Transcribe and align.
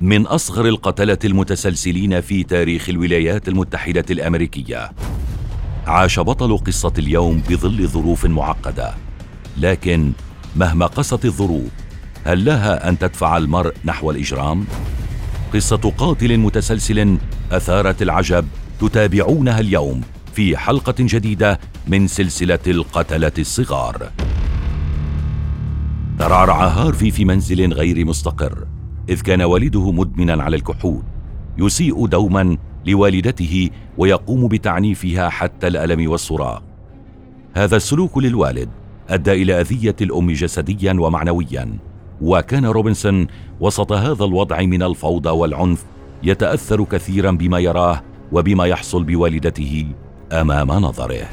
من 0.00 0.26
أصغر 0.26 0.66
القتلة 0.68 1.18
المتسلسلين 1.24 2.20
في 2.20 2.42
تاريخ 2.42 2.88
الولايات 2.88 3.48
المتحدة 3.48 4.04
الأمريكية. 4.10 4.92
عاش 5.86 6.20
بطل 6.20 6.58
قصة 6.58 6.92
اليوم 6.98 7.42
بظل 7.50 7.88
ظروف 7.88 8.26
معقدة. 8.26 8.94
لكن 9.56 10.12
مهما 10.56 10.86
قست 10.86 11.24
الظروف 11.24 11.70
هل 12.24 12.44
لها 12.44 12.88
أن 12.88 12.98
تدفع 12.98 13.36
المرء 13.36 13.74
نحو 13.84 14.10
الإجرام؟ 14.10 14.64
قصة 15.54 15.92
قاتل 15.98 16.38
متسلسل 16.38 17.18
أثارت 17.52 18.02
العجب 18.02 18.48
تتابعونها 18.80 19.60
اليوم 19.60 20.00
في 20.32 20.56
حلقة 20.56 20.94
جديدة 20.98 21.60
من 21.86 22.06
سلسلة 22.06 22.58
القتلة 22.66 23.32
الصغار. 23.38 24.10
ترعرع 26.18 26.66
هارفي 26.66 27.10
في 27.10 27.24
منزل 27.24 27.72
غير 27.72 28.04
مستقر. 28.04 28.77
إذ 29.08 29.20
كان 29.20 29.42
والده 29.42 29.92
مدمنا 29.92 30.42
على 30.42 30.56
الكحول 30.56 31.02
يسيء 31.58 32.06
دوما 32.06 32.56
لوالدته 32.86 33.70
ويقوم 33.98 34.48
بتعنيفها 34.48 35.28
حتى 35.28 35.66
الألم 35.66 36.10
والصراخ. 36.10 36.62
هذا 37.54 37.76
السلوك 37.76 38.18
للوالد 38.18 38.68
أدى 39.08 39.32
إلى 39.32 39.60
أذية 39.60 39.96
الأم 40.00 40.30
جسديا 40.30 40.92
ومعنويا 40.92 41.78
وكان 42.20 42.66
روبنسون 42.66 43.26
وسط 43.60 43.92
هذا 43.92 44.24
الوضع 44.24 44.60
من 44.62 44.82
الفوضى 44.82 45.30
والعنف 45.30 45.84
يتأثر 46.22 46.84
كثيرا 46.84 47.30
بما 47.30 47.58
يراه 47.58 48.02
وبما 48.32 48.66
يحصل 48.66 49.04
بوالدته 49.04 49.86
أمام 50.32 50.70
نظره. 50.70 51.28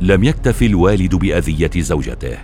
لم 0.00 0.24
يكتف 0.24 0.62
الوالد 0.62 1.14
بأذية 1.14 1.70
زوجته 1.76 2.38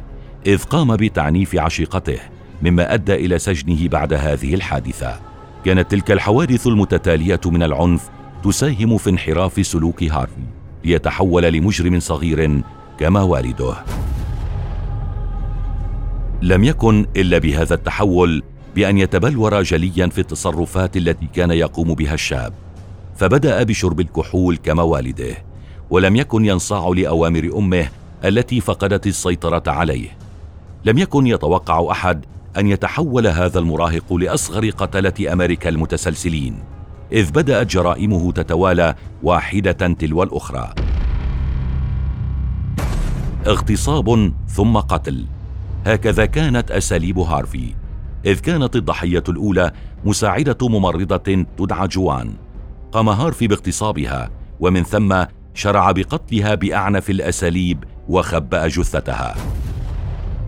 إذ 0.47 0.63
قام 0.63 0.97
بتعنيف 0.97 1.57
عشيقته 1.57 2.19
مما 2.63 2.95
أدى 2.95 3.15
إلى 3.15 3.39
سجنه 3.39 3.89
بعد 3.89 4.13
هذه 4.13 4.55
الحادثة. 4.55 5.21
كانت 5.65 5.91
تلك 5.91 6.11
الحوادث 6.11 6.67
المتتالية 6.67 7.41
من 7.47 7.63
العنف 7.63 8.11
تساهم 8.45 8.99
في 8.99 9.11
انحراف 9.11 9.67
سلوك 9.67 10.03
هارفي 10.03 10.43
ليتحول 10.85 11.43
لمجرم 11.43 12.01
صغير 12.01 12.63
كما 12.99 13.23
والده. 13.23 13.75
لم 16.43 16.65
يكن 16.65 17.07
إلا 17.17 17.39
بهذا 17.39 17.75
التحول 17.75 18.43
بأن 18.75 18.99
يتبلور 18.99 19.63
جليا 19.63 20.07
في 20.07 20.19
التصرفات 20.19 20.97
التي 20.97 21.27
كان 21.35 21.51
يقوم 21.51 21.95
بها 21.95 22.15
الشاب 22.15 22.53
فبدأ 23.17 23.63
بشرب 23.63 24.01
الكحول 24.01 24.57
كما 24.57 24.83
والده 24.83 25.37
ولم 25.91 26.17
يكن 26.17 26.45
ينصاع 26.45 26.89
لأوامر 26.89 27.51
أمه 27.57 27.89
التي 28.25 28.61
فقدت 28.61 29.07
السيطرة 29.07 29.63
عليه. 29.67 30.09
لم 30.85 30.99
يكن 30.99 31.27
يتوقع 31.27 31.91
أحد 31.91 32.25
أن 32.57 32.67
يتحول 32.67 33.27
هذا 33.27 33.59
المراهق 33.59 34.13
لأصغر 34.13 34.71
قتلة 34.71 35.33
أمريكا 35.33 35.69
المتسلسلين 35.69 36.59
إذ 37.13 37.31
بدأت 37.31 37.67
جرائمه 37.67 38.33
تتوالى 38.33 38.95
واحدة 39.23 39.73
تلو 39.73 40.23
الأخرى. 40.23 40.75
اغتصاب 43.47 44.33
ثم 44.49 44.77
قتل. 44.77 45.27
هكذا 45.87 46.27
كانت 46.27 46.71
أساليب 46.71 47.19
هارفي 47.19 47.75
إذ 48.25 48.41
كانت 48.41 48.77
الضحية 48.77 49.25
الأولى 49.29 49.73
مساعدة 50.05 50.69
ممرضة 50.69 51.47
تدعى 51.59 51.89
جوان. 51.89 52.33
قام 52.93 53.09
هارفي 53.09 53.47
باغتصابها 53.47 54.31
ومن 54.61 54.83
ثم 54.83 55.25
شرع 55.55 55.93
بقتلها 55.93 56.55
بأعنف 56.55 57.11
الأساليب 57.11 57.85
وخبأ 58.09 58.69
جثتها. 58.69 59.35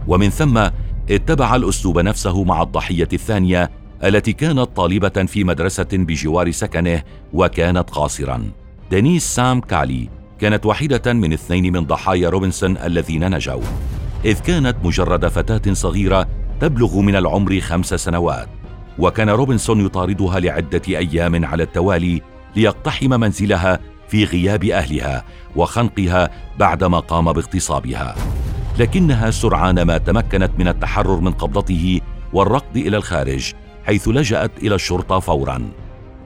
ومن 0.08 0.28
ثم 0.30 0.68
اتبع 1.10 1.56
الأسلوب 1.56 1.98
نفسه 1.98 2.44
مع 2.44 2.62
الضحية 2.62 3.08
الثانية 3.12 3.70
التي 4.04 4.32
كانت 4.32 4.68
طالبة 4.76 5.08
في 5.08 5.44
مدرسة 5.44 5.88
بجوار 5.92 6.50
سكنه 6.50 7.02
وكانت 7.32 7.90
قاصرا. 7.90 8.50
دينيس 8.90 9.34
سام 9.34 9.60
كالي 9.60 10.08
كانت 10.40 10.66
واحدة 10.66 11.12
من 11.12 11.32
اثنين 11.32 11.72
من 11.72 11.84
ضحايا 11.84 12.28
روبنسون 12.28 12.76
الذين 12.76 13.34
نجوا. 13.34 13.62
إذ 14.24 14.40
كانت 14.40 14.76
مجرد 14.84 15.28
فتاة 15.28 15.72
صغيرة 15.72 16.28
تبلغ 16.60 17.00
من 17.00 17.16
العمر 17.16 17.60
خمس 17.60 17.94
سنوات 17.94 18.48
وكان 18.98 19.30
روبنسون 19.30 19.86
يطاردها 19.86 20.40
لعدة 20.40 20.82
أيام 20.88 21.44
على 21.44 21.62
التوالي 21.62 22.22
ليقتحم 22.56 23.20
منزلها 23.20 23.80
في 24.08 24.24
غياب 24.24 24.64
أهلها 24.64 25.24
وخنقها 25.56 26.30
بعدما 26.58 27.00
قام 27.00 27.32
باغتصابها. 27.32 28.14
لكنها 28.78 29.30
سرعان 29.30 29.82
ما 29.82 29.98
تمكنت 29.98 30.50
من 30.58 30.68
التحرر 30.68 31.20
من 31.20 31.32
قبضته 31.32 32.00
والركض 32.32 32.76
إلى 32.76 32.96
الخارج 32.96 33.52
حيث 33.84 34.08
لجأت 34.08 34.50
إلى 34.62 34.74
الشرطة 34.74 35.18
فورا. 35.18 35.62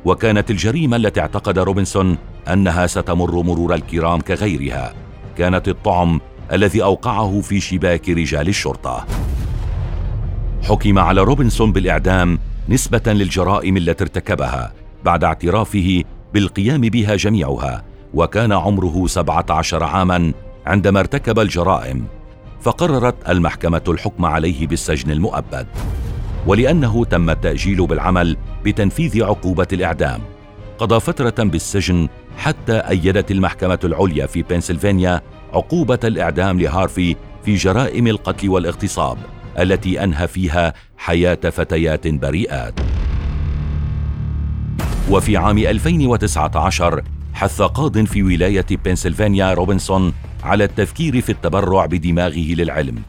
وكانت 0.04 0.50
الجريمة 0.50 0.96
التي 0.96 1.20
اعتقد 1.20 1.58
روبنسون 1.58 2.18
أنها 2.48 2.86
ستمر 2.86 3.42
مرور 3.42 3.74
الكرام 3.74 4.20
كغيرها. 4.20 4.94
كانت 5.36 5.68
الطعم 5.68 6.20
الذي 6.52 6.82
أوقعه 6.82 7.40
في 7.40 7.60
شباك 7.60 8.08
رجال 8.08 8.48
الشرطة. 8.48 9.06
حكم 10.62 10.98
على 10.98 11.20
روبنسون 11.20 11.72
بالإعدام 11.72 12.38
نسبة 12.68 13.02
للجرائم 13.06 13.76
التي 13.76 14.04
ارتكبها 14.04 14.72
بعد 15.04 15.24
اعترافه 15.24 16.02
بالقيام 16.34 16.80
بها 16.80 17.16
جميعها 17.16 17.84
وكان 18.14 18.52
عمره 18.52 19.06
17 19.06 19.84
عاما 19.84 20.32
عندما 20.66 21.00
ارتكب 21.00 21.38
الجرائم. 21.38 22.04
فقررت 22.64 23.28
المحكمة 23.28 23.82
الحكم 23.88 24.24
عليه 24.24 24.66
بالسجن 24.66 25.10
المؤبد 25.10 25.66
ولأنه 26.46 27.04
تم 27.04 27.30
التأجيل 27.30 27.86
بالعمل 27.86 28.36
بتنفيذ 28.64 29.24
عقوبة 29.24 29.66
الإعدام. 29.72 30.20
قضى 30.78 31.00
فترة 31.00 31.44
بالسجن 31.44 32.08
حتى 32.38 32.72
أيدت 32.72 33.30
المحكمة 33.30 33.78
العليا 33.84 34.26
في 34.26 34.42
بنسلفانيا 34.42 35.20
عقوبة 35.52 35.98
الإعدام 36.04 36.60
لهارفي 36.60 37.16
في 37.44 37.54
جرائم 37.54 38.06
القتل 38.06 38.48
والاغتصاب 38.48 39.18
التي 39.58 40.04
أنهى 40.04 40.28
فيها 40.28 40.72
حياة 40.96 41.34
فتيات 41.34 42.08
بريئات. 42.08 42.74
وفي 45.10 45.36
عام 45.36 45.58
2019 45.58 47.02
حث 47.34 47.62
قاض 47.62 48.04
في 48.04 48.22
ولاية 48.22 48.66
بنسلفانيا 48.84 49.54
روبنسون 49.54 50.12
على 50.44 50.64
التفكير 50.64 51.20
في 51.20 51.32
التبرع 51.32 51.86
بدماغه 51.86 52.54
للعلم 52.54 53.02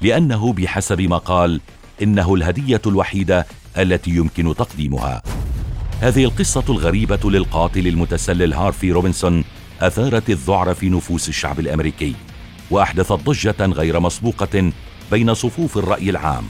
لأنه 0.00 0.52
بحسب 0.52 1.00
ما 1.00 1.18
قال 1.18 1.60
إنه 2.02 2.34
الهدية 2.34 2.82
الوحيدة 2.86 3.46
التي 3.78 4.10
يمكن 4.10 4.54
تقديمها. 4.54 5.22
هذه 6.00 6.24
القصة 6.24 6.64
الغريبة 6.68 7.30
للقاتل 7.30 7.86
المتسلل 7.86 8.54
هارفي 8.54 8.92
روبنسون 8.92 9.44
أثارت 9.80 10.30
الذعر 10.30 10.74
في 10.74 10.88
نفوس 10.88 11.28
الشعب 11.28 11.60
الأمريكي 11.60 12.14
وأحدثت 12.70 13.12
ضجة 13.12 13.66
غير 13.66 14.00
مسبوقة 14.00 14.72
بين 15.10 15.34
صفوف 15.34 15.78
الرأي 15.78 16.10
العام. 16.10 16.44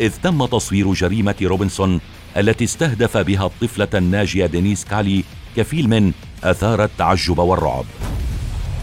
إذ 0.00 0.12
تم 0.22 0.46
تصوير 0.46 0.92
جريمة 0.92 1.36
روبنسون 1.42 2.00
التي 2.36 2.64
استهدف 2.64 3.16
بها 3.16 3.46
الطفلة 3.46 3.88
الناجية 3.94 4.46
دينيس 4.46 4.84
كالي 4.84 5.24
كفيلم 5.56 6.12
أثار 6.44 6.84
التعجب 6.84 7.38
والرعب. 7.38 7.84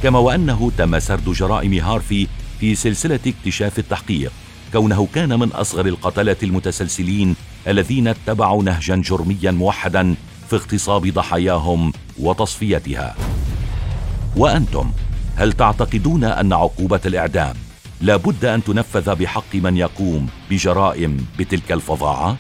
كما 0.04 0.20
وأنه 0.20 0.72
تم 0.78 1.00
سرد 1.00 1.30
جرائم 1.30 1.74
هارفي 1.74 2.28
في 2.60 2.76
سلسلة 2.76 3.20
اكتشاف 3.28 3.80
التحقيق 3.80 4.32
كونه 4.74 5.08
كان 5.16 5.40
من 5.40 5.48
أصغر 5.48 5.86
القتلة 5.86 6.36
المتسلسلين 6.44 7.36
الذين 7.68 8.08
اتبعوا 8.08 8.64
نهجا 8.64 8.96
جرميا 8.96 9.52
موحدا 9.52 10.16
في 10.50 10.56
اغتصاب 10.56 11.08
ضحاياهم 11.08 11.94
وتصفيتها. 12.20 13.16
وأنتم 14.38 14.92
هل 15.36 15.54
تعتقدون 15.54 16.24
أن 16.24 16.54
عقوبة 16.54 17.02
الإعدام 17.06 17.56
لا 18.02 18.16
بد 18.16 18.46
أن 18.46 18.64
تنفذ 18.64 19.16
بحق 19.16 19.56
من 19.56 19.78
يقوم 19.78 20.28
بجرائم 20.50 21.26
بتلك 21.40 21.72
الفظاعة؟ 21.72 22.38